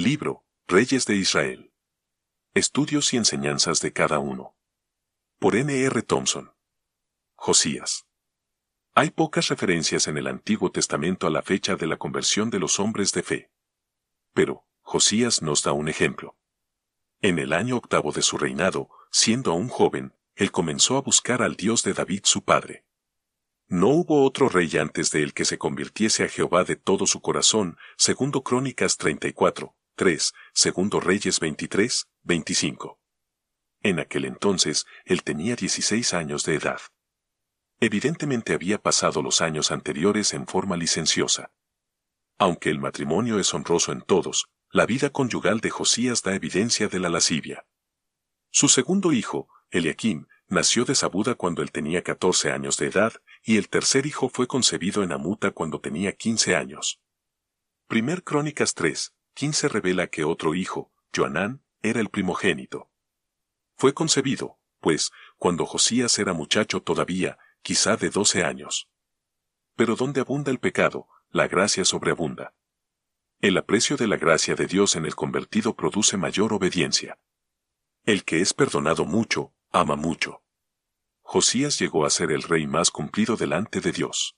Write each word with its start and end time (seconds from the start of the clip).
Libro, 0.00 0.44
Reyes 0.68 1.06
de 1.06 1.16
Israel. 1.16 1.72
Estudios 2.54 3.12
y 3.12 3.16
enseñanzas 3.16 3.80
de 3.80 3.92
cada 3.92 4.20
uno. 4.20 4.54
Por 5.40 5.56
N. 5.56 5.76
R. 5.76 6.02
Thompson. 6.02 6.52
Josías. 7.34 8.06
Hay 8.94 9.10
pocas 9.10 9.48
referencias 9.48 10.06
en 10.06 10.16
el 10.16 10.28
Antiguo 10.28 10.70
Testamento 10.70 11.26
a 11.26 11.30
la 11.30 11.42
fecha 11.42 11.74
de 11.74 11.88
la 11.88 11.96
conversión 11.96 12.48
de 12.48 12.60
los 12.60 12.78
hombres 12.78 13.12
de 13.12 13.24
fe. 13.24 13.50
Pero, 14.34 14.64
Josías 14.82 15.42
nos 15.42 15.64
da 15.64 15.72
un 15.72 15.88
ejemplo. 15.88 16.36
En 17.20 17.40
el 17.40 17.52
año 17.52 17.76
octavo 17.76 18.12
de 18.12 18.22
su 18.22 18.38
reinado, 18.38 18.90
siendo 19.10 19.50
aún 19.50 19.66
joven, 19.66 20.14
él 20.36 20.52
comenzó 20.52 20.96
a 20.96 21.02
buscar 21.02 21.42
al 21.42 21.56
Dios 21.56 21.82
de 21.82 21.94
David 21.94 22.20
su 22.22 22.44
padre. 22.44 22.84
No 23.66 23.88
hubo 23.88 24.24
otro 24.24 24.48
rey 24.48 24.78
antes 24.78 25.10
de 25.10 25.24
él 25.24 25.34
que 25.34 25.44
se 25.44 25.58
convirtiese 25.58 26.22
a 26.22 26.28
Jehová 26.28 26.62
de 26.62 26.76
todo 26.76 27.04
su 27.04 27.20
corazón, 27.20 27.76
segundo 27.96 28.44
Crónicas 28.44 28.96
34, 28.96 29.74
3, 29.98 30.32
segundo 30.54 31.00
Reyes 31.00 31.40
23, 31.40 32.06
25. 32.22 33.00
En 33.82 33.98
aquel 33.98 34.26
entonces, 34.26 34.86
él 35.04 35.24
tenía 35.24 35.56
16 35.56 36.14
años 36.14 36.44
de 36.44 36.54
edad. 36.54 36.80
Evidentemente 37.80 38.54
había 38.54 38.78
pasado 38.78 39.22
los 39.22 39.40
años 39.40 39.72
anteriores 39.72 40.34
en 40.34 40.46
forma 40.46 40.76
licenciosa. 40.76 41.50
Aunque 42.38 42.70
el 42.70 42.78
matrimonio 42.78 43.40
es 43.40 43.52
honroso 43.52 43.90
en 43.90 44.02
todos, 44.02 44.46
la 44.70 44.86
vida 44.86 45.10
conyugal 45.10 45.58
de 45.58 45.70
Josías 45.70 46.22
da 46.22 46.32
evidencia 46.32 46.86
de 46.86 47.00
la 47.00 47.08
lascivia. 47.08 47.66
Su 48.50 48.68
segundo 48.68 49.10
hijo, 49.10 49.48
Eliakim, 49.68 50.28
nació 50.46 50.84
de 50.84 50.94
Sabuda 50.94 51.34
cuando 51.34 51.60
él 51.60 51.72
tenía 51.72 52.04
14 52.04 52.52
años 52.52 52.76
de 52.76 52.86
edad, 52.86 53.14
y 53.42 53.56
el 53.56 53.68
tercer 53.68 54.06
hijo 54.06 54.28
fue 54.28 54.46
concebido 54.46 55.02
en 55.02 55.10
Amuta 55.10 55.50
cuando 55.50 55.80
tenía 55.80 56.12
15 56.12 56.54
años. 56.54 57.00
Primer 57.88 58.22
Crónicas 58.22 58.74
3, 58.74 59.12
15 59.38 59.68
revela 59.68 60.08
que 60.08 60.24
otro 60.24 60.56
hijo, 60.56 60.90
Joanán, 61.14 61.62
era 61.80 62.00
el 62.00 62.08
primogénito. 62.08 62.90
Fue 63.76 63.94
concebido, 63.94 64.58
pues, 64.80 65.12
cuando 65.36 65.64
Josías 65.64 66.18
era 66.18 66.32
muchacho 66.32 66.82
todavía, 66.82 67.38
quizá 67.62 67.96
de 67.96 68.10
12 68.10 68.42
años. 68.42 68.88
Pero 69.76 69.94
donde 69.94 70.22
abunda 70.22 70.50
el 70.50 70.58
pecado, 70.58 71.06
la 71.30 71.46
gracia 71.46 71.84
sobreabunda. 71.84 72.52
El 73.40 73.56
aprecio 73.56 73.96
de 73.96 74.08
la 74.08 74.16
gracia 74.16 74.56
de 74.56 74.66
Dios 74.66 74.96
en 74.96 75.06
el 75.06 75.14
convertido 75.14 75.76
produce 75.76 76.16
mayor 76.16 76.52
obediencia. 76.52 77.20
El 78.04 78.24
que 78.24 78.40
es 78.40 78.52
perdonado 78.52 79.04
mucho, 79.04 79.54
ama 79.70 79.94
mucho. 79.94 80.42
Josías 81.22 81.78
llegó 81.78 82.04
a 82.04 82.10
ser 82.10 82.32
el 82.32 82.42
rey 82.42 82.66
más 82.66 82.90
cumplido 82.90 83.36
delante 83.36 83.80
de 83.80 83.92
Dios. 83.92 84.36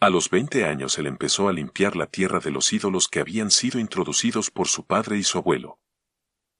A 0.00 0.10
los 0.10 0.28
veinte 0.28 0.64
años 0.64 0.98
él 0.98 1.06
empezó 1.06 1.48
a 1.48 1.52
limpiar 1.52 1.96
la 1.96 2.06
tierra 2.06 2.40
de 2.40 2.50
los 2.50 2.72
ídolos 2.72 3.08
que 3.08 3.20
habían 3.20 3.50
sido 3.50 3.78
introducidos 3.78 4.50
por 4.50 4.68
su 4.68 4.84
padre 4.84 5.16
y 5.16 5.22
su 5.22 5.38
abuelo. 5.38 5.78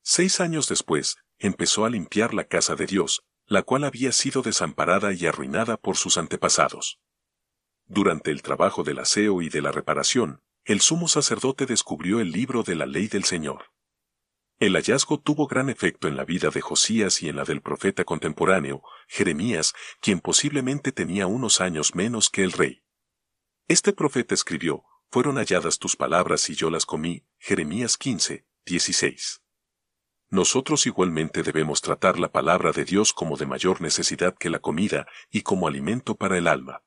Seis 0.02 0.40
años 0.40 0.68
después, 0.68 1.16
empezó 1.38 1.84
a 1.84 1.90
limpiar 1.90 2.34
la 2.34 2.44
casa 2.44 2.74
de 2.74 2.86
Dios, 2.86 3.24
la 3.46 3.62
cual 3.62 3.84
había 3.84 4.12
sido 4.12 4.42
desamparada 4.42 5.12
y 5.12 5.26
arruinada 5.26 5.76
por 5.76 5.96
sus 5.96 6.16
antepasados. 6.16 7.00
Durante 7.86 8.30
el 8.30 8.42
trabajo 8.42 8.82
del 8.82 8.98
aseo 8.98 9.42
y 9.42 9.50
de 9.50 9.60
la 9.60 9.72
reparación, 9.72 10.40
el 10.64 10.80
sumo 10.80 11.08
sacerdote 11.08 11.66
descubrió 11.66 12.20
el 12.20 12.32
libro 12.32 12.62
de 12.62 12.74
la 12.74 12.86
ley 12.86 13.08
del 13.08 13.24
Señor. 13.24 13.66
El 14.58 14.74
hallazgo 14.76 15.20
tuvo 15.20 15.46
gran 15.46 15.68
efecto 15.68 16.08
en 16.08 16.16
la 16.16 16.24
vida 16.24 16.48
de 16.48 16.62
Josías 16.62 17.22
y 17.22 17.28
en 17.28 17.36
la 17.36 17.44
del 17.44 17.60
profeta 17.60 18.04
contemporáneo, 18.04 18.82
Jeremías, 19.08 19.74
quien 20.00 20.20
posiblemente 20.20 20.92
tenía 20.92 21.26
unos 21.26 21.60
años 21.60 21.94
menos 21.94 22.30
que 22.30 22.44
el 22.44 22.52
rey. 22.52 22.83
Este 23.66 23.94
profeta 23.94 24.34
escribió, 24.34 24.84
Fueron 25.10 25.36
halladas 25.36 25.78
tus 25.78 25.96
palabras 25.96 26.50
y 26.50 26.54
yo 26.54 26.68
las 26.68 26.84
comí, 26.84 27.24
Jeremías 27.38 27.96
15, 27.96 28.44
16. 28.66 29.40
Nosotros 30.28 30.86
igualmente 30.86 31.42
debemos 31.42 31.80
tratar 31.80 32.18
la 32.18 32.30
palabra 32.30 32.72
de 32.72 32.84
Dios 32.84 33.14
como 33.14 33.38
de 33.38 33.46
mayor 33.46 33.80
necesidad 33.80 34.36
que 34.36 34.50
la 34.50 34.58
comida 34.58 35.06
y 35.30 35.42
como 35.42 35.66
alimento 35.66 36.14
para 36.14 36.36
el 36.36 36.46
alma. 36.46 36.82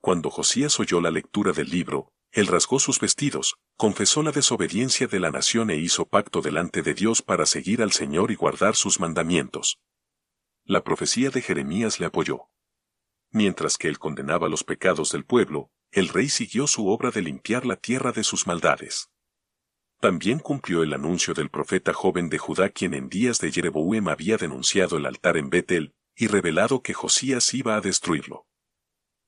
Cuando 0.00 0.30
Josías 0.30 0.80
oyó 0.80 1.00
la 1.00 1.12
lectura 1.12 1.52
del 1.52 1.70
libro, 1.70 2.12
él 2.32 2.48
rasgó 2.48 2.80
sus 2.80 2.98
vestidos, 2.98 3.54
confesó 3.76 4.24
la 4.24 4.32
desobediencia 4.32 5.06
de 5.06 5.20
la 5.20 5.30
nación 5.30 5.70
e 5.70 5.76
hizo 5.76 6.06
pacto 6.06 6.40
delante 6.40 6.82
de 6.82 6.94
Dios 6.94 7.22
para 7.22 7.46
seguir 7.46 7.82
al 7.82 7.92
Señor 7.92 8.32
y 8.32 8.34
guardar 8.34 8.74
sus 8.74 8.98
mandamientos. 8.98 9.78
La 10.64 10.82
profecía 10.82 11.30
de 11.30 11.40
Jeremías 11.40 12.00
le 12.00 12.06
apoyó. 12.06 12.48
Mientras 13.30 13.78
que 13.78 13.86
él 13.86 13.98
condenaba 14.00 14.48
los 14.48 14.64
pecados 14.64 15.12
del 15.12 15.24
pueblo, 15.24 15.70
el 15.94 16.08
rey 16.08 16.28
siguió 16.28 16.66
su 16.66 16.88
obra 16.88 17.12
de 17.12 17.22
limpiar 17.22 17.64
la 17.64 17.76
tierra 17.76 18.10
de 18.10 18.24
sus 18.24 18.48
maldades. 18.48 19.10
También 20.00 20.40
cumplió 20.40 20.82
el 20.82 20.92
anuncio 20.92 21.34
del 21.34 21.50
profeta 21.50 21.92
joven 21.92 22.28
de 22.28 22.38
Judá 22.38 22.68
quien 22.68 22.94
en 22.94 23.08
días 23.08 23.38
de 23.38 23.52
Jeroboam 23.52 24.08
había 24.08 24.36
denunciado 24.36 24.96
el 24.96 25.06
altar 25.06 25.36
en 25.36 25.50
Betel, 25.50 25.94
y 26.16 26.26
revelado 26.26 26.82
que 26.82 26.94
Josías 26.94 27.54
iba 27.54 27.76
a 27.76 27.80
destruirlo. 27.80 28.46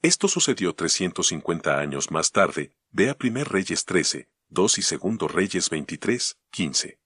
Esto 0.03 0.27
sucedió 0.27 0.75
350 0.75 1.79
años 1.79 2.11
más 2.11 2.33
tarde, 2.33 2.73
Vea 2.91 3.17
1 3.19 3.45
Reyes 3.45 3.85
13, 3.85 4.29
2 4.49 4.79
y 4.79 4.97
2 4.97 5.33
Reyes 5.33 5.71
23, 5.71 6.39
15. 6.51 6.99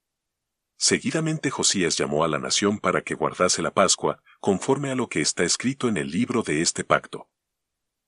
Seguidamente 0.79 1.51
Josías 1.51 1.99
llamó 1.99 2.25
a 2.25 2.29
la 2.29 2.39
nación 2.39 2.79
para 2.79 3.03
que 3.03 3.15
guardase 3.15 3.61
la 3.61 3.73
Pascua, 3.73 4.23
conforme 4.41 4.91
a 4.91 4.95
lo 4.95 5.09
que 5.09 5.21
está 5.21 5.45
escrito 5.45 5.89
en 5.89 5.99
el 5.99 6.11
libro 6.11 6.43
de 6.43 6.63
este 6.63 6.85
pacto. 6.85 7.30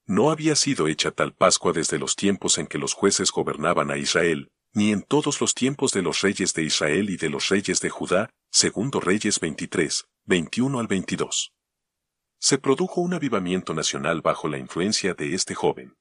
No 0.07 0.31
había 0.31 0.57
sido 0.57 0.89
hecha 0.89 1.13
tal 1.13 1.33
Pascua 1.33 1.73
desde 1.73 1.99
los 1.99 2.17
tiempos 2.17 2.59
en 2.59 2.67
que 2.67 2.79
los 2.79 2.93
jueces 2.93 3.31
gobernaban 3.31 3.91
a 3.91 3.97
Israel, 3.97 4.51
ni 4.75 4.91
en 4.91 5.03
todos 5.03 5.41
los 5.41 5.55
tiempos 5.55 5.93
de 5.93 6.03
los 6.03 6.23
reyes 6.23 6.55
de 6.55 6.65
Israel 6.65 7.11
y 7.11 7.17
de 7.17 7.29
los 7.29 7.49
reyes 7.49 7.81
de 7.81 7.91
Judá, 7.91 8.31
segundo 8.51 9.01
Reyes 9.01 9.39
23, 9.39 10.07
21 10.25 10.81
al 10.81 10.87
22. 10.87 11.53
Se 12.39 12.59
produjo 12.59 13.01
un 13.01 13.15
avivamiento 13.15 13.75
nacional 13.75 14.23
bajo 14.23 14.49
la 14.49 14.59
influencia 14.59 15.15
de 15.15 15.35
este 15.35 15.55
joven. 15.55 15.95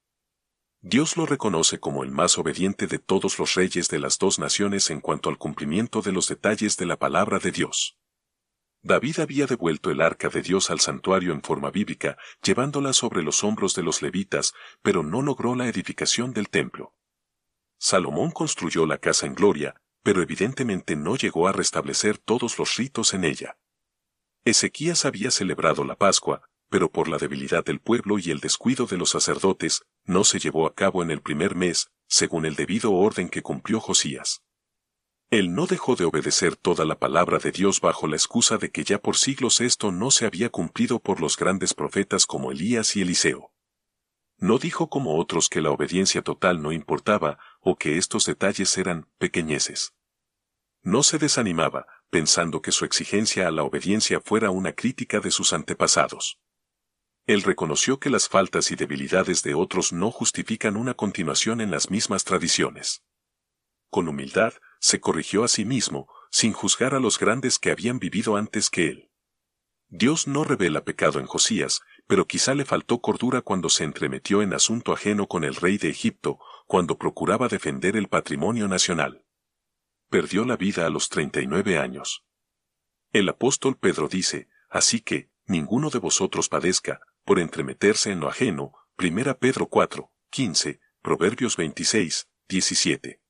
Dios 0.80 1.16
lo 1.16 1.26
reconoce 1.26 1.78
como 1.78 2.02
el 2.02 2.10
más 2.10 2.38
obediente 2.38 2.88
de 2.88 2.98
todos 2.98 3.38
los 3.38 3.54
reyes 3.54 3.88
de 3.88 4.00
las 4.00 4.18
dos 4.18 4.40
naciones 4.40 4.90
en 4.90 5.00
cuanto 5.00 5.30
al 5.30 5.38
cumplimiento 5.38 6.02
de 6.02 6.10
los 6.10 6.26
detalles 6.26 6.76
de 6.76 6.86
la 6.86 6.96
palabra 6.96 7.38
de 7.38 7.52
Dios. 7.52 7.96
David 8.84 9.20
había 9.20 9.46
devuelto 9.46 9.90
el 9.90 10.00
arca 10.00 10.28
de 10.28 10.42
Dios 10.42 10.70
al 10.70 10.80
santuario 10.80 11.32
en 11.32 11.42
forma 11.42 11.70
bíblica, 11.70 12.18
llevándola 12.42 12.92
sobre 12.92 13.22
los 13.22 13.44
hombros 13.44 13.74
de 13.76 13.84
los 13.84 14.02
levitas, 14.02 14.54
pero 14.82 15.04
no 15.04 15.22
logró 15.22 15.54
la 15.54 15.68
edificación 15.68 16.32
del 16.32 16.48
templo. 16.48 16.92
Salomón 17.78 18.32
construyó 18.32 18.84
la 18.86 18.98
casa 18.98 19.26
en 19.26 19.34
gloria, 19.34 19.76
pero 20.02 20.20
evidentemente 20.20 20.96
no 20.96 21.16
llegó 21.16 21.46
a 21.46 21.52
restablecer 21.52 22.18
todos 22.18 22.58
los 22.58 22.76
ritos 22.76 23.14
en 23.14 23.24
ella. 23.24 23.56
Ezequías 24.44 25.04
había 25.04 25.30
celebrado 25.30 25.84
la 25.84 25.94
Pascua, 25.94 26.42
pero 26.68 26.90
por 26.90 27.06
la 27.06 27.18
debilidad 27.18 27.64
del 27.64 27.80
pueblo 27.80 28.18
y 28.18 28.30
el 28.32 28.40
descuido 28.40 28.86
de 28.86 28.96
los 28.96 29.10
sacerdotes, 29.10 29.84
no 30.04 30.24
se 30.24 30.40
llevó 30.40 30.66
a 30.66 30.74
cabo 30.74 31.04
en 31.04 31.12
el 31.12 31.22
primer 31.22 31.54
mes, 31.54 31.92
según 32.08 32.46
el 32.46 32.56
debido 32.56 32.92
orden 32.92 33.28
que 33.28 33.42
cumplió 33.42 33.78
Josías. 33.78 34.42
Él 35.32 35.54
no 35.54 35.66
dejó 35.66 35.96
de 35.96 36.04
obedecer 36.04 36.56
toda 36.56 36.84
la 36.84 36.98
palabra 36.98 37.38
de 37.38 37.52
Dios 37.52 37.80
bajo 37.80 38.06
la 38.06 38.16
excusa 38.16 38.58
de 38.58 38.70
que 38.70 38.84
ya 38.84 38.98
por 38.98 39.16
siglos 39.16 39.62
esto 39.62 39.90
no 39.90 40.10
se 40.10 40.26
había 40.26 40.50
cumplido 40.50 40.98
por 40.98 41.22
los 41.22 41.38
grandes 41.38 41.72
profetas 41.72 42.26
como 42.26 42.52
Elías 42.52 42.96
y 42.96 43.00
Eliseo. 43.00 43.50
No 44.36 44.58
dijo 44.58 44.90
como 44.90 45.18
otros 45.18 45.48
que 45.48 45.62
la 45.62 45.70
obediencia 45.70 46.20
total 46.20 46.60
no 46.60 46.70
importaba 46.70 47.38
o 47.60 47.76
que 47.76 47.96
estos 47.96 48.26
detalles 48.26 48.76
eran 48.76 49.08
pequeñeces. 49.16 49.94
No 50.82 51.02
se 51.02 51.16
desanimaba, 51.16 51.86
pensando 52.10 52.60
que 52.60 52.70
su 52.70 52.84
exigencia 52.84 53.48
a 53.48 53.50
la 53.52 53.62
obediencia 53.62 54.20
fuera 54.20 54.50
una 54.50 54.74
crítica 54.74 55.20
de 55.20 55.30
sus 55.30 55.54
antepasados. 55.54 56.40
Él 57.24 57.40
reconoció 57.40 57.98
que 57.98 58.10
las 58.10 58.28
faltas 58.28 58.70
y 58.70 58.76
debilidades 58.76 59.42
de 59.42 59.54
otros 59.54 59.94
no 59.94 60.10
justifican 60.10 60.76
una 60.76 60.92
continuación 60.92 61.62
en 61.62 61.70
las 61.70 61.88
mismas 61.88 62.24
tradiciones. 62.24 63.02
Con 63.88 64.08
humildad, 64.08 64.52
se 64.82 65.00
corrigió 65.00 65.44
a 65.44 65.48
sí 65.48 65.64
mismo, 65.64 66.08
sin 66.30 66.52
juzgar 66.52 66.94
a 66.94 66.98
los 66.98 67.16
grandes 67.18 67.60
que 67.60 67.70
habían 67.70 68.00
vivido 68.00 68.36
antes 68.36 68.68
que 68.68 68.88
él. 68.88 69.10
Dios 69.88 70.26
no 70.26 70.42
revela 70.42 70.84
pecado 70.84 71.20
en 71.20 71.26
Josías, 71.26 71.82
pero 72.08 72.26
quizá 72.26 72.54
le 72.54 72.64
faltó 72.64 73.00
cordura 73.00 73.42
cuando 73.42 73.68
se 73.68 73.84
entremetió 73.84 74.42
en 74.42 74.52
asunto 74.52 74.92
ajeno 74.92 75.28
con 75.28 75.44
el 75.44 75.54
rey 75.54 75.78
de 75.78 75.88
Egipto, 75.88 76.40
cuando 76.66 76.98
procuraba 76.98 77.46
defender 77.46 77.96
el 77.96 78.08
patrimonio 78.08 78.66
nacional. 78.66 79.24
Perdió 80.10 80.44
la 80.44 80.56
vida 80.56 80.84
a 80.84 80.90
los 80.90 81.08
39 81.08 81.78
años. 81.78 82.24
El 83.12 83.28
apóstol 83.28 83.78
Pedro 83.78 84.08
dice, 84.08 84.48
así 84.68 85.00
que, 85.00 85.30
ninguno 85.46 85.90
de 85.90 86.00
vosotros 86.00 86.48
padezca, 86.48 87.00
por 87.24 87.38
entremeterse 87.38 88.10
en 88.10 88.18
lo 88.18 88.28
ajeno, 88.28 88.72
1 88.98 89.38
Pedro 89.38 89.68
4, 89.68 90.10
15, 90.30 90.80
Proverbios 91.02 91.56
26, 91.56 92.28
17. 92.48 93.21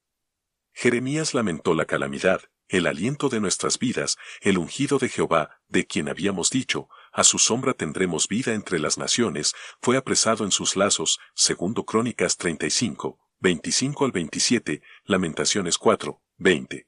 Jeremías 0.72 1.34
lamentó 1.34 1.74
la 1.74 1.84
calamidad, 1.84 2.42
el 2.68 2.86
aliento 2.86 3.28
de 3.28 3.40
nuestras 3.40 3.78
vidas, 3.78 4.16
el 4.40 4.56
ungido 4.56 4.98
de 4.98 5.08
Jehová, 5.08 5.60
de 5.68 5.86
quien 5.86 6.08
habíamos 6.08 6.50
dicho, 6.50 6.88
a 7.12 7.22
su 7.24 7.38
sombra 7.38 7.74
tendremos 7.74 8.28
vida 8.28 8.54
entre 8.54 8.78
las 8.78 8.96
naciones, 8.96 9.54
fue 9.82 9.98
apresado 9.98 10.44
en 10.44 10.50
sus 10.50 10.74
lazos, 10.76 11.20
segundo 11.34 11.84
Crónicas 11.84 12.38
35, 12.38 13.18
25 13.40 14.04
al 14.06 14.12
27, 14.12 14.82
Lamentaciones 15.04 15.76
4, 15.76 16.22
20. 16.38 16.86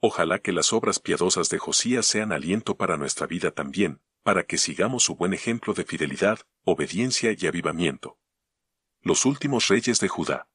Ojalá 0.00 0.38
que 0.38 0.52
las 0.52 0.72
obras 0.72 0.98
piadosas 0.98 1.50
de 1.50 1.58
Josías 1.58 2.06
sean 2.06 2.32
aliento 2.32 2.76
para 2.76 2.96
nuestra 2.96 3.26
vida 3.26 3.50
también, 3.50 4.00
para 4.22 4.44
que 4.44 4.56
sigamos 4.56 5.02
su 5.02 5.16
buen 5.16 5.34
ejemplo 5.34 5.74
de 5.74 5.84
fidelidad, 5.84 6.40
obediencia 6.64 7.36
y 7.38 7.46
avivamiento. 7.46 8.18
Los 9.02 9.26
últimos 9.26 9.68
reyes 9.68 10.00
de 10.00 10.08
Judá. 10.08 10.48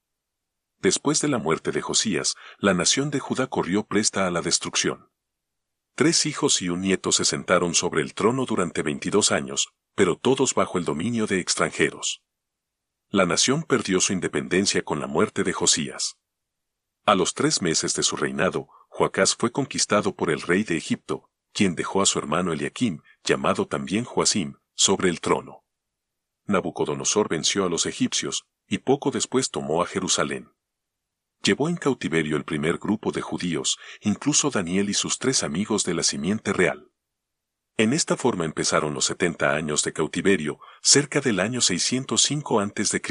Después 0.82 1.20
de 1.20 1.28
la 1.28 1.40
muerte 1.40 1.72
de 1.72 1.82
Josías, 1.82 2.36
la 2.58 2.74
nación 2.74 3.10
de 3.10 3.20
Judá 3.20 3.48
corrió 3.48 3.86
presta 3.86 4.28
a 4.28 4.32
la 4.32 4.42
destrucción. 4.42 5.10
Tres 5.96 6.26
hijos 6.26 6.62
y 6.62 6.70
un 6.70 6.80
nieto 6.80 7.12
se 7.12 7.26
sentaron 7.26 7.76
sobre 7.76 8.02
el 8.02 8.14
trono 8.14 8.46
durante 8.46 8.82
22 8.82 9.34
años, 9.34 9.74
pero 9.96 10.18
todos 10.18 10.54
bajo 10.54 10.78
el 10.78 10.86
dominio 10.86 11.28
de 11.28 11.42
extranjeros. 11.42 12.22
La 13.10 13.26
nación 13.26 13.64
perdió 13.64 14.00
su 14.00 14.14
independencia 14.14 14.82
con 14.82 15.02
la 15.02 15.08
muerte 15.08 15.44
de 15.44 15.52
Josías. 15.52 16.18
A 17.06 17.16
los 17.16 17.34
tres 17.34 17.62
meses 17.62 17.94
de 17.96 18.04
su 18.04 18.16
reinado, 18.16 18.70
Joacás 18.88 19.36
fue 19.36 19.52
conquistado 19.52 20.16
por 20.16 20.30
el 20.30 20.42
rey 20.42 20.64
de 20.64 20.78
Egipto, 20.78 21.30
quien 21.52 21.76
dejó 21.76 22.02
a 22.02 22.06
su 22.06 22.20
hermano 22.20 22.54
Eliakim, 22.54 23.02
llamado 23.26 23.68
también 23.68 24.06
Joacim, 24.06 24.56
sobre 24.76 25.10
el 25.10 25.20
trono. 25.20 25.66
Nabucodonosor 26.46 27.28
venció 27.28 27.66
a 27.66 27.70
los 27.70 27.86
egipcios, 27.86 28.46
y 28.68 28.78
poco 28.78 29.12
después 29.12 29.52
tomó 29.52 29.82
a 29.82 29.86
Jerusalén. 29.86 30.54
Llevó 31.42 31.70
en 31.70 31.78
cautiverio 31.78 32.36
el 32.36 32.44
primer 32.44 32.78
grupo 32.78 33.12
de 33.12 33.22
judíos, 33.22 33.78
incluso 34.02 34.50
Daniel 34.50 34.90
y 34.90 34.94
sus 34.94 35.20
tres 35.20 35.44
amigos 35.44 35.84
de 35.86 35.94
la 35.94 36.04
simiente 36.04 36.52
real. 36.52 36.92
En 37.78 37.94
esta 37.94 38.18
forma 38.18 38.44
empezaron 38.44 38.94
los 38.94 39.06
setenta 39.06 39.56
años 39.56 39.84
de 39.84 39.94
cautiverio, 39.94 40.60
cerca 40.82 41.22
del 41.22 41.40
año 41.40 41.62
605 41.62 42.60
a.C. 42.60 43.02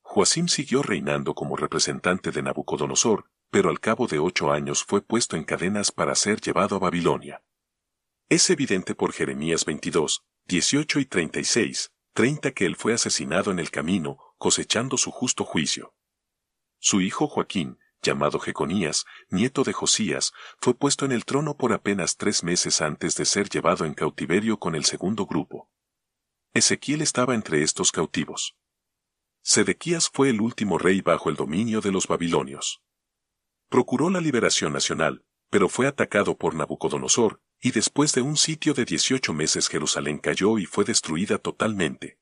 Joacim 0.00 0.48
siguió 0.48 0.82
reinando 0.82 1.34
como 1.34 1.56
representante 1.56 2.30
de 2.30 2.42
Nabucodonosor, 2.42 3.26
pero 3.50 3.68
al 3.68 3.80
cabo 3.80 4.06
de 4.06 4.18
ocho 4.18 4.50
años 4.50 4.82
fue 4.82 5.02
puesto 5.02 5.36
en 5.36 5.44
cadenas 5.44 5.92
para 5.92 6.14
ser 6.14 6.40
llevado 6.40 6.76
a 6.76 6.78
Babilonia. 6.78 7.42
Es 8.30 8.48
evidente 8.48 8.94
por 8.94 9.12
Jeremías 9.12 9.66
22, 9.66 10.24
18 10.46 11.00
y 11.00 11.04
36, 11.04 11.92
30 12.14 12.52
que 12.52 12.64
él 12.64 12.76
fue 12.76 12.94
asesinado 12.94 13.50
en 13.50 13.58
el 13.58 13.70
camino, 13.70 14.16
cosechando 14.38 14.96
su 14.96 15.10
justo 15.10 15.44
juicio. 15.44 15.92
Su 16.84 17.00
hijo 17.00 17.28
Joaquín, 17.28 17.78
llamado 18.02 18.40
Jeconías, 18.40 19.06
nieto 19.30 19.62
de 19.62 19.72
Josías, 19.72 20.32
fue 20.60 20.74
puesto 20.74 21.04
en 21.04 21.12
el 21.12 21.24
trono 21.24 21.56
por 21.56 21.72
apenas 21.72 22.16
tres 22.16 22.42
meses 22.42 22.80
antes 22.80 23.14
de 23.14 23.24
ser 23.24 23.48
llevado 23.48 23.84
en 23.84 23.94
cautiverio 23.94 24.58
con 24.58 24.74
el 24.74 24.84
segundo 24.84 25.24
grupo. 25.24 25.70
Ezequiel 26.52 27.00
estaba 27.00 27.36
entre 27.36 27.62
estos 27.62 27.92
cautivos. 27.92 28.56
Sedequías 29.42 30.10
fue 30.12 30.30
el 30.30 30.40
último 30.40 30.76
rey 30.76 31.02
bajo 31.02 31.30
el 31.30 31.36
dominio 31.36 31.80
de 31.80 31.92
los 31.92 32.08
babilonios. 32.08 32.82
Procuró 33.68 34.10
la 34.10 34.20
liberación 34.20 34.72
nacional, 34.72 35.24
pero 35.50 35.68
fue 35.68 35.86
atacado 35.86 36.36
por 36.36 36.56
Nabucodonosor, 36.56 37.40
y 37.60 37.70
después 37.70 38.12
de 38.12 38.22
un 38.22 38.36
sitio 38.36 38.74
de 38.74 38.84
18 38.84 39.32
meses 39.32 39.68
Jerusalén 39.68 40.18
cayó 40.18 40.58
y 40.58 40.66
fue 40.66 40.84
destruida 40.84 41.38
totalmente. 41.38 42.18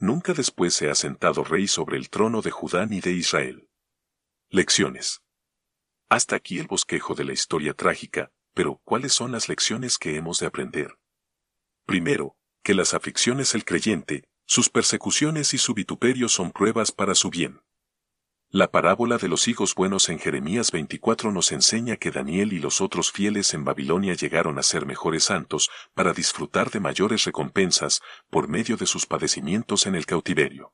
Nunca 0.00 0.32
después 0.32 0.74
se 0.74 0.88
ha 0.90 0.94
sentado 0.94 1.42
rey 1.42 1.66
sobre 1.66 1.96
el 1.96 2.08
trono 2.08 2.40
de 2.40 2.52
Judá 2.52 2.86
ni 2.86 3.00
de 3.00 3.10
Israel. 3.10 3.68
Lecciones. 4.48 5.22
Hasta 6.08 6.36
aquí 6.36 6.60
el 6.60 6.68
bosquejo 6.68 7.16
de 7.16 7.24
la 7.24 7.32
historia 7.32 7.74
trágica, 7.74 8.30
pero 8.54 8.80
¿cuáles 8.84 9.12
son 9.12 9.32
las 9.32 9.48
lecciones 9.48 9.98
que 9.98 10.16
hemos 10.16 10.38
de 10.38 10.46
aprender? 10.46 10.98
Primero, 11.84 12.36
que 12.62 12.74
las 12.74 12.94
aflicciones 12.94 13.52
del 13.52 13.64
creyente, 13.64 14.28
sus 14.46 14.70
persecuciones 14.70 15.52
y 15.52 15.58
su 15.58 15.74
vituperio 15.74 16.28
son 16.28 16.52
pruebas 16.52 16.92
para 16.92 17.16
su 17.16 17.28
bien. 17.28 17.60
La 18.50 18.70
parábola 18.70 19.18
de 19.18 19.28
los 19.28 19.46
hijos 19.46 19.74
buenos 19.74 20.08
en 20.08 20.18
Jeremías 20.18 20.72
24 20.72 21.32
nos 21.32 21.52
enseña 21.52 21.96
que 21.96 22.10
Daniel 22.10 22.54
y 22.54 22.58
los 22.58 22.80
otros 22.80 23.12
fieles 23.12 23.52
en 23.52 23.62
Babilonia 23.62 24.14
llegaron 24.14 24.58
a 24.58 24.62
ser 24.62 24.86
mejores 24.86 25.24
santos 25.24 25.68
para 25.92 26.14
disfrutar 26.14 26.70
de 26.70 26.80
mayores 26.80 27.24
recompensas 27.24 28.00
por 28.30 28.48
medio 28.48 28.78
de 28.78 28.86
sus 28.86 29.04
padecimientos 29.04 29.84
en 29.84 29.94
el 29.94 30.06
cautiverio. 30.06 30.72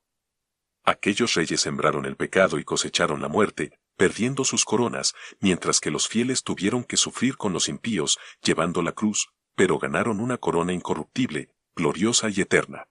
Aquellos 0.85 1.35
reyes 1.35 1.63
sembraron 1.63 2.05
el 2.07 2.15
pecado 2.15 2.61
y 2.61 2.65
cosecharon 2.65 3.21
la 3.21 3.27
muerte, 3.27 3.81
perdiendo 3.97 4.45
sus 4.45 4.65
coronas, 4.65 5.13
mientras 5.41 5.81
que 5.81 5.91
los 5.91 6.07
fieles 6.07 6.45
tuvieron 6.45 6.85
que 6.85 6.97
sufrir 6.97 7.37
con 7.37 7.53
los 7.53 7.69
impíos, 7.69 8.21
llevando 8.41 8.83
la 8.83 8.93
cruz, 8.93 9.31
pero 9.57 9.81
ganaron 9.81 10.21
una 10.21 10.39
corona 10.39 10.73
incorruptible, 10.73 11.51
gloriosa 11.75 12.31
y 12.31 12.41
eterna. 12.41 12.87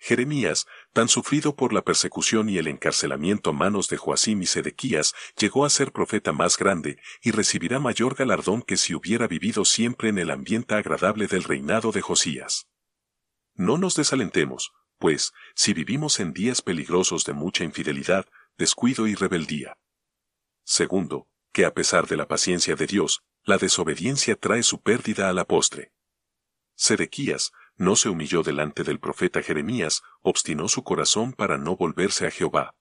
Jeremías, 0.00 0.66
tan 0.94 1.08
sufrido 1.08 1.54
por 1.54 1.74
la 1.74 1.82
persecución 1.82 2.48
y 2.48 2.56
el 2.56 2.68
encarcelamiento 2.68 3.50
a 3.50 3.52
manos 3.52 3.88
de 3.88 3.98
Joacim 3.98 4.40
y 4.40 4.46
Sedequías, 4.46 5.14
llegó 5.38 5.66
a 5.66 5.70
ser 5.70 5.92
profeta 5.92 6.32
más 6.32 6.56
grande 6.56 6.98
y 7.22 7.32
recibirá 7.32 7.80
mayor 7.80 8.14
galardón 8.14 8.62
que 8.62 8.78
si 8.78 8.94
hubiera 8.94 9.26
vivido 9.26 9.66
siempre 9.66 10.08
en 10.08 10.18
el 10.18 10.30
ambiente 10.30 10.74
agradable 10.74 11.26
del 11.26 11.44
reinado 11.44 11.92
de 11.92 12.00
Josías. 12.00 12.66
No 13.54 13.76
nos 13.76 13.94
desalentemos, 13.94 14.72
pues, 14.98 15.32
si 15.54 15.74
vivimos 15.74 16.18
en 16.18 16.32
días 16.32 16.62
peligrosos 16.62 17.24
de 17.24 17.34
mucha 17.34 17.64
infidelidad, 17.64 18.26
descuido 18.56 19.06
y 19.06 19.14
rebeldía. 19.14 19.76
Segundo, 20.64 21.28
que 21.52 21.66
a 21.66 21.74
pesar 21.74 22.06
de 22.06 22.16
la 22.16 22.26
paciencia 22.26 22.74
de 22.74 22.86
Dios, 22.86 23.22
la 23.44 23.58
desobediencia 23.58 24.34
trae 24.34 24.62
su 24.62 24.80
pérdida 24.80 25.28
a 25.28 25.34
la 25.34 25.44
postre. 25.44 25.92
Sedequías 26.74 27.52
no 27.80 27.96
se 27.96 28.10
humilló 28.10 28.42
delante 28.42 28.84
del 28.84 29.00
profeta 29.00 29.42
Jeremías, 29.42 30.02
obstinó 30.20 30.68
su 30.68 30.84
corazón 30.84 31.32
para 31.32 31.56
no 31.56 31.76
volverse 31.76 32.26
a 32.26 32.30
Jehová. 32.30 32.76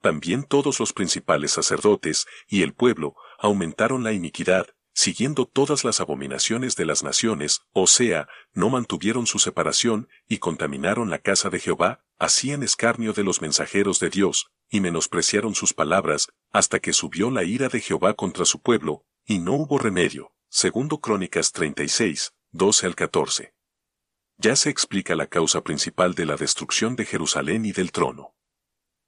También 0.00 0.42
todos 0.42 0.80
los 0.80 0.92
principales 0.92 1.52
sacerdotes 1.52 2.26
y 2.48 2.62
el 2.62 2.74
pueblo 2.74 3.14
aumentaron 3.38 4.02
la 4.02 4.10
iniquidad, 4.12 4.66
siguiendo 4.92 5.46
todas 5.46 5.84
las 5.84 6.00
abominaciones 6.00 6.74
de 6.74 6.84
las 6.84 7.04
naciones, 7.04 7.60
o 7.72 7.86
sea, 7.86 8.26
no 8.54 8.70
mantuvieron 8.70 9.28
su 9.28 9.38
separación 9.38 10.08
y 10.26 10.38
contaminaron 10.38 11.10
la 11.10 11.20
casa 11.20 11.48
de 11.48 11.60
Jehová, 11.60 12.04
hacían 12.18 12.64
escarnio 12.64 13.12
de 13.12 13.22
los 13.22 13.40
mensajeros 13.40 14.00
de 14.00 14.10
Dios, 14.10 14.50
y 14.68 14.80
menospreciaron 14.80 15.54
sus 15.54 15.74
palabras, 15.74 16.26
hasta 16.50 16.80
que 16.80 16.92
subió 16.92 17.30
la 17.30 17.44
ira 17.44 17.68
de 17.68 17.80
Jehová 17.80 18.14
contra 18.14 18.44
su 18.44 18.60
pueblo, 18.60 19.04
y 19.24 19.38
no 19.38 19.52
hubo 19.52 19.78
remedio. 19.78 20.32
Segundo 20.48 20.98
Crónicas 20.98 21.52
36, 21.52 22.32
12 22.50 22.86
al 22.86 22.96
14. 22.96 23.57
Ya 24.40 24.54
se 24.54 24.70
explica 24.70 25.16
la 25.16 25.26
causa 25.26 25.62
principal 25.62 26.14
de 26.14 26.24
la 26.24 26.36
destrucción 26.36 26.94
de 26.94 27.04
Jerusalén 27.04 27.64
y 27.64 27.72
del 27.72 27.90
trono. 27.90 28.36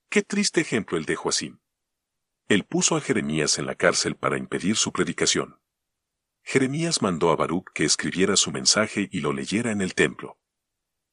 Qué 0.08 0.22
triste 0.22 0.60
ejemplo 0.60 0.98
el 0.98 1.04
de 1.04 1.14
Joacim. 1.14 1.60
Él 2.48 2.64
puso 2.64 2.96
a 2.96 3.00
Jeremías 3.00 3.56
en 3.60 3.66
la 3.66 3.76
cárcel 3.76 4.16
para 4.16 4.38
impedir 4.38 4.74
su 4.74 4.90
predicación. 4.90 5.60
Jeremías 6.42 7.00
mandó 7.00 7.30
a 7.30 7.36
Baruch 7.36 7.66
que 7.72 7.84
escribiera 7.84 8.34
su 8.34 8.50
mensaje 8.50 9.08
y 9.12 9.20
lo 9.20 9.32
leyera 9.32 9.70
en 9.70 9.82
el 9.82 9.94
templo. 9.94 10.36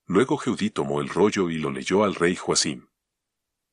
Luego 0.07 0.37
Jeudí 0.37 0.71
tomó 0.71 0.99
el 0.99 1.09
rollo 1.09 1.51
y 1.51 1.59
lo 1.59 1.69
leyó 1.69 2.03
al 2.03 2.15
rey 2.15 2.35
Joacim. 2.35 2.87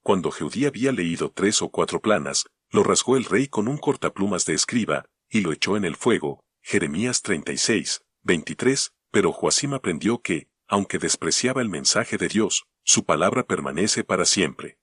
Cuando 0.02 0.30
Jeudí 0.30 0.66
había 0.66 0.92
leído 0.92 1.32
tres 1.32 1.62
o 1.62 1.70
cuatro 1.70 2.02
planas, 2.02 2.44
lo 2.68 2.82
rasgó 2.82 3.16
el 3.16 3.24
rey 3.24 3.48
con 3.48 3.66
un 3.66 3.78
cortaplumas 3.78 4.44
de 4.44 4.52
escriba, 4.52 5.06
y 5.30 5.40
lo 5.40 5.52
echó 5.52 5.78
en 5.78 5.86
el 5.86 5.96
fuego, 5.96 6.44
Jeremías 6.60 7.22
36, 7.22 8.02
23, 8.24 8.92
pero 9.14 9.30
Joacim 9.30 9.74
aprendió 9.74 10.22
que, 10.22 10.48
aunque 10.66 10.98
despreciaba 10.98 11.62
el 11.62 11.68
mensaje 11.68 12.16
de 12.18 12.26
Dios, 12.26 12.66
su 12.82 13.04
palabra 13.04 13.44
permanece 13.44 14.02
para 14.02 14.24
siempre. 14.24 14.76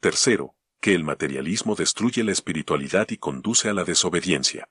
Tercero, 0.00 0.56
que 0.80 0.94
el 0.94 1.04
materialismo 1.04 1.74
destruye 1.74 2.24
la 2.24 2.32
espiritualidad 2.32 3.10
y 3.10 3.18
conduce 3.18 3.68
a 3.68 3.74
la 3.74 3.84
desobediencia 3.84 4.70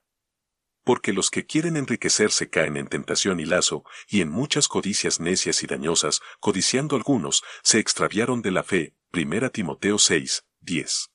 porque 0.84 1.14
los 1.14 1.30
que 1.30 1.46
quieren 1.46 1.78
enriquecerse 1.78 2.50
caen 2.50 2.76
en 2.76 2.88
tentación 2.88 3.40
y 3.40 3.46
lazo, 3.46 3.84
y 4.10 4.22
en 4.22 4.30
muchas 4.30 4.68
codicias 4.68 5.20
necias 5.20 5.62
y 5.62 5.68
dañosas, 5.68 6.22
codiciando 6.40 6.96
algunos, 6.96 7.44
se 7.62 7.78
extraviaron 7.78 8.42
de 8.42 8.50
la 8.50 8.64
fe. 8.64 8.96
1 9.14 9.52
Timoteo 9.52 10.00
6, 10.00 10.44
10. 10.62 11.12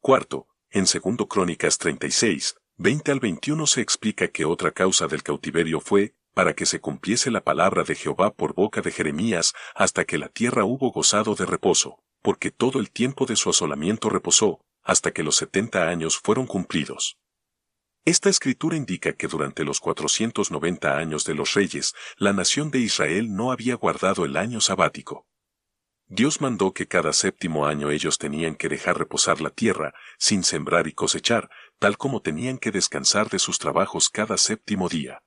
Cuarto, 0.00 0.48
en 0.68 0.84
2 0.84 1.26
Crónicas 1.28 1.78
36, 1.78 2.56
20 2.76 3.10
al 3.10 3.20
21 3.20 3.66
se 3.66 3.80
explica 3.80 4.28
que 4.28 4.44
otra 4.44 4.70
causa 4.72 5.06
del 5.06 5.22
cautiverio 5.22 5.80
fue, 5.80 6.14
para 6.34 6.54
que 6.54 6.66
se 6.66 6.80
cumpliese 6.80 7.30
la 7.30 7.42
palabra 7.42 7.84
de 7.84 7.94
Jehová 7.94 8.34
por 8.34 8.54
boca 8.54 8.82
de 8.82 8.90
Jeremías, 8.90 9.54
hasta 9.74 10.04
que 10.04 10.18
la 10.18 10.28
tierra 10.28 10.64
hubo 10.64 10.90
gozado 10.90 11.34
de 11.34 11.46
reposo, 11.46 12.00
porque 12.22 12.50
todo 12.50 12.80
el 12.80 12.90
tiempo 12.90 13.24
de 13.24 13.36
su 13.36 13.50
asolamiento 13.50 14.10
reposó, 14.10 14.60
hasta 14.82 15.12
que 15.12 15.22
los 15.22 15.36
setenta 15.36 15.88
años 15.88 16.18
fueron 16.18 16.46
cumplidos. 16.46 17.16
Esta 18.04 18.28
escritura 18.28 18.76
indica 18.76 19.14
que 19.14 19.28
durante 19.28 19.64
los 19.64 19.80
490 19.80 20.98
años 20.98 21.24
de 21.24 21.34
los 21.34 21.54
reyes, 21.54 21.94
la 22.18 22.34
nación 22.34 22.70
de 22.70 22.80
Israel 22.80 23.34
no 23.34 23.50
había 23.50 23.76
guardado 23.76 24.26
el 24.26 24.36
año 24.36 24.60
sabático. 24.60 25.26
Dios 26.06 26.42
mandó 26.42 26.74
que 26.74 26.86
cada 26.86 27.14
séptimo 27.14 27.66
año 27.66 27.90
ellos 27.90 28.18
tenían 28.18 28.56
que 28.56 28.68
dejar 28.68 28.98
reposar 28.98 29.40
la 29.40 29.48
tierra, 29.48 29.94
sin 30.18 30.44
sembrar 30.44 30.86
y 30.86 30.92
cosechar, 30.92 31.48
tal 31.78 31.96
como 31.96 32.20
tenían 32.20 32.58
que 32.58 32.70
descansar 32.70 33.30
de 33.30 33.38
sus 33.38 33.58
trabajos 33.58 34.10
cada 34.10 34.36
séptimo 34.36 34.90
día. 34.90 35.23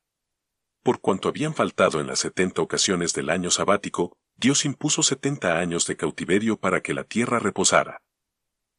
Por 0.88 1.02
cuanto 1.02 1.28
habían 1.28 1.54
faltado 1.54 2.00
en 2.00 2.08
las 2.08 2.20
setenta 2.20 2.62
ocasiones 2.62 3.12
del 3.12 3.30
año 3.30 3.52
sabático, 3.52 4.16
Dios 4.38 4.64
impuso 4.64 5.04
setenta 5.04 5.60
años 5.60 5.86
de 5.86 5.98
cautiverio 5.98 6.62
para 6.62 6.80
que 6.80 6.94
la 6.94 7.04
tierra 7.04 7.40
reposara. 7.40 8.02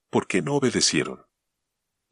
¿Por 0.09 0.27
qué 0.27 0.41
no 0.41 0.55
obedecieron? 0.55 1.27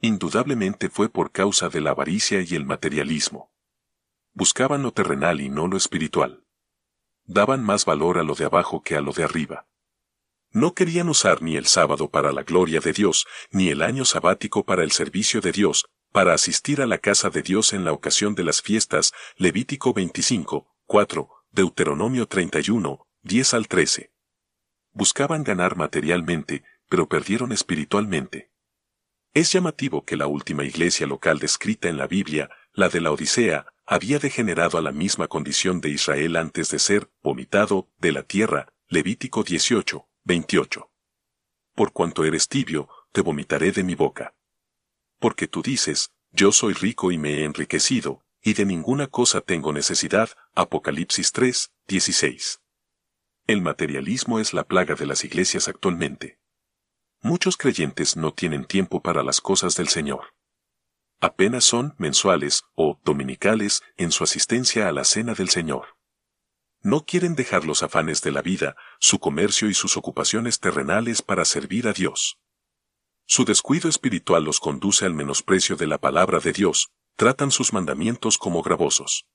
Indudablemente 0.03 0.91
fue 0.91 1.09
por 1.09 1.33
causa 1.33 1.71
de 1.71 1.81
la 1.81 1.93
avaricia 1.93 2.43
y 2.43 2.55
el 2.55 2.67
materialismo. 2.67 3.51
Buscaban 4.35 4.83
lo 4.83 4.93
terrenal 4.93 5.41
y 5.41 5.49
no 5.49 5.67
lo 5.67 5.79
espiritual. 5.79 6.45
Daban 7.25 7.65
más 7.65 7.87
valor 7.87 8.19
a 8.19 8.23
lo 8.23 8.35
de 8.35 8.45
abajo 8.45 8.83
que 8.83 8.97
a 8.97 9.01
lo 9.01 9.13
de 9.13 9.25
arriba. 9.25 9.67
No 10.51 10.75
querían 10.75 11.09
usar 11.09 11.41
ni 11.41 11.57
el 11.57 11.65
sábado 11.65 12.11
para 12.11 12.33
la 12.33 12.43
gloria 12.43 12.81
de 12.81 12.93
Dios, 12.93 13.27
ni 13.51 13.71
el 13.71 13.81
año 13.81 14.05
sabático 14.05 14.63
para 14.67 14.85
el 14.85 14.93
servicio 14.93 15.41
de 15.41 15.53
Dios, 15.53 15.87
para 16.17 16.33
asistir 16.33 16.81
a 16.81 16.87
la 16.87 16.97
casa 16.97 17.29
de 17.29 17.43
Dios 17.43 17.75
en 17.75 17.85
la 17.85 17.93
ocasión 17.93 18.35
de 18.35 18.43
las 18.43 18.63
fiestas, 18.63 19.13
Levítico 19.37 19.93
25, 19.93 20.67
4, 20.87 21.29
Deuteronomio 21.51 22.27
31, 22.27 23.07
10 23.21 23.53
al 23.53 23.69
13. 23.69 24.13
Buscaban 24.93 25.45
ganar 25.45 25.77
materialmente, 25.77 26.65
pero 26.89 27.07
perdieron 27.07 27.53
espiritualmente. 27.53 28.51
Es 29.35 29.53
llamativo 29.53 30.07
que 30.07 30.17
la 30.17 30.27
última 30.27 30.65
iglesia 30.65 31.07
local 31.07 31.39
descrita 31.39 31.91
en 31.91 31.99
la 31.99 32.07
Biblia, 32.07 32.49
la 32.73 32.89
de 32.89 33.03
la 33.03 33.11
Odisea, 33.11 33.67
había 33.85 34.19
degenerado 34.19 34.79
a 34.79 34.81
la 34.81 34.93
misma 34.93 35.29
condición 35.29 35.83
de 35.83 35.91
Israel 35.91 36.37
antes 36.37 36.71
de 36.71 36.79
ser 36.79 37.11
vomitado 37.23 37.91
de 37.99 38.13
la 38.13 38.23
tierra, 38.23 38.73
Levítico 38.89 39.43
18, 39.43 40.09
28. 40.25 40.91
Por 41.75 41.93
cuanto 41.93 42.25
eres 42.25 42.49
tibio, 42.49 42.89
te 43.13 43.21
vomitaré 43.21 43.71
de 43.71 43.85
mi 43.85 43.95
boca. 43.95 44.36
Porque 45.19 45.49
tú 45.49 45.63
dices, 45.63 46.11
yo 46.33 46.53
soy 46.53 46.75
rico 46.75 47.13
y 47.13 47.19
me 47.19 47.41
he 47.41 47.45
enriquecido, 47.45 48.23
y 48.43 48.55
de 48.55 48.65
ninguna 48.65 49.07
cosa 49.07 49.41
tengo 49.41 49.73
necesidad, 49.73 50.31
Apocalipsis 50.55 51.33
3, 51.33 51.73
16. 51.89 52.61
El 53.47 53.63
materialismo 53.63 54.39
es 54.39 54.53
la 54.53 54.65
plaga 54.65 54.95
de 54.95 55.07
las 55.07 55.25
iglesias 55.25 55.69
actualmente. 55.69 56.39
Muchos 57.23 57.57
creyentes 57.57 58.17
no 58.17 58.33
tienen 58.33 58.65
tiempo 58.65 59.03
para 59.03 59.23
las 59.23 59.41
cosas 59.41 59.75
del 59.77 59.89
Señor. 59.89 60.35
Apenas 61.21 61.65
son 61.65 61.95
mensuales 61.97 62.65
o 62.75 63.01
dominicales 63.03 63.83
en 63.97 64.13
su 64.13 64.23
asistencia 64.23 64.89
a 64.89 64.93
la 64.93 65.05
cena 65.05 65.35
del 65.35 65.49
Señor. 65.49 65.97
No 66.83 67.05
quieren 67.05 67.35
dejar 67.35 67.65
los 67.65 67.83
afanes 67.83 68.21
de 68.23 68.31
la 68.31 68.43
vida, 68.43 68.77
su 69.01 69.19
comercio 69.19 69.69
y 69.69 69.75
sus 69.75 69.97
ocupaciones 69.97 70.61
terrenales 70.61 71.23
para 71.23 71.45
servir 71.45 71.89
a 71.89 71.93
Dios. 71.93 72.39
Su 73.27 73.45
descuido 73.45 73.89
espiritual 73.89 74.45
los 74.45 74.61
conduce 74.61 75.05
al 75.05 75.13
menosprecio 75.13 75.77
de 75.77 75.87
la 75.87 75.99
palabra 75.99 76.39
de 76.39 76.53
Dios, 76.53 76.91
tratan 77.17 77.51
sus 77.51 77.73
mandamientos 77.73 78.39
como 78.39 78.63
gravosos. 78.63 79.27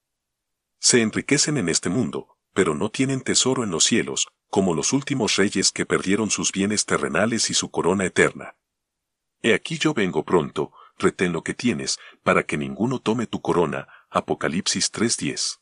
Se 0.79 1.01
enriquecen 1.01 1.57
en 1.57 1.69
este 1.69 1.89
mundo, 1.89 2.37
pero 2.53 2.73
no 2.73 2.89
tienen 2.89 3.21
tesoro 3.21 3.63
en 3.63 3.71
los 3.71 3.83
cielos, 3.83 4.27
como 4.49 4.73
los 4.73 4.93
últimos 4.93 5.35
reyes 5.35 5.71
que 5.71 5.85
perdieron 5.85 6.29
sus 6.29 6.51
bienes 6.51 6.85
terrenales 6.85 7.49
y 7.49 7.53
su 7.53 7.69
corona 7.69 8.05
eterna. 8.05 8.55
He 9.41 9.53
aquí 9.53 9.77
yo 9.77 9.93
vengo 9.93 10.23
pronto, 10.23 10.71
retén 10.97 11.33
lo 11.33 11.43
que 11.43 11.53
tienes, 11.53 11.99
para 12.23 12.43
que 12.43 12.57
ninguno 12.57 12.99
tome 12.99 13.27
tu 13.27 13.41
corona. 13.41 13.87
Apocalipsis 14.09 14.91
3:10. 14.91 15.60